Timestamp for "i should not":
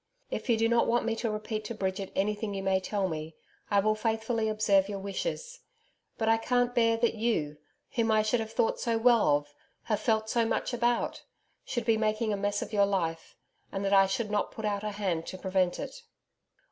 13.93-14.51